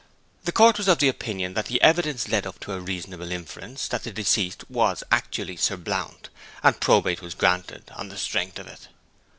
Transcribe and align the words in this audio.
The 0.45 0.51
court 0.51 0.79
was 0.79 0.87
of 0.87 1.03
opinion 1.03 1.53
that 1.53 1.67
the 1.67 1.79
evidence 1.79 2.27
led 2.27 2.47
up 2.47 2.59
to 2.61 2.73
a 2.73 2.79
reasonable 2.79 3.31
inference 3.31 3.87
that 3.89 4.01
the 4.01 4.11
deceased 4.11 4.63
was 4.67 5.03
actually 5.11 5.57
Sir 5.57 5.77
Blount, 5.77 6.29
and 6.63 6.79
probate 6.79 7.21
was 7.21 7.35
granted 7.35 7.83
on 7.95 8.09
the 8.09 8.17
strength 8.17 8.57
of 8.57 8.65
it. 8.65 8.87